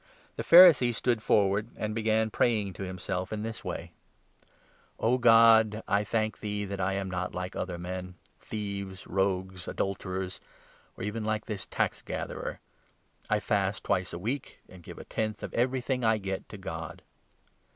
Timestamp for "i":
5.87-6.03, 6.81-6.93, 13.29-13.39, 16.03-16.17